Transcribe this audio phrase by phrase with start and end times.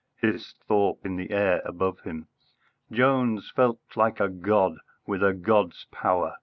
[0.19, 2.27] hissed Thorpe in the air above him.
[2.91, 6.37] Jones felt like a god, with a god's power.